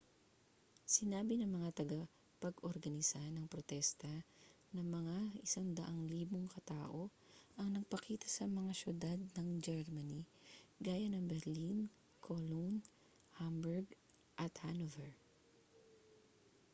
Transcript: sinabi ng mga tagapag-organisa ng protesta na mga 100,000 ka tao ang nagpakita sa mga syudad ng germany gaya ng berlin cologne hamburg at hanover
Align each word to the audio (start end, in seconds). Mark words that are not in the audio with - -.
sinabi 0.93 1.33
ng 1.37 1.51
mga 1.61 1.69
tagapag-organisa 1.79 3.21
ng 3.31 3.45
protesta 3.53 4.09
na 4.73 4.81
mga 4.97 5.17
100,000 5.45 5.77
ka 6.53 6.57
tao 6.73 6.99
ang 7.59 7.67
nagpakita 7.71 8.25
sa 8.31 8.45
mga 8.57 8.71
syudad 8.81 9.19
ng 9.37 9.47
germany 9.67 10.19
gaya 10.85 11.05
ng 11.09 11.21
berlin 11.31 11.77
cologne 12.25 12.77
hamburg 13.37 13.85
at 14.43 14.49
hanover 14.65 15.11